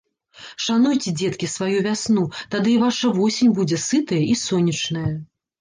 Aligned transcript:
Шануйце, 0.67 1.11
дзеткі, 1.19 1.49
сваю 1.57 1.83
вясну, 1.87 2.23
тады 2.55 2.69
і 2.77 2.81
ваша 2.85 3.13
восень 3.19 3.55
будзе 3.61 3.77
сытая 3.85 4.23
і 4.33 4.39
сонечная. 4.47 5.09